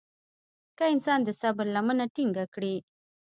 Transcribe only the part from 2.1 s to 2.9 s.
ټينګه کړي.